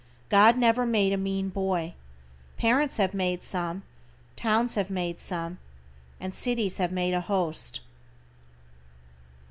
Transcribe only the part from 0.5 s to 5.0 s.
never made a mean boy. Parents have made some, towns have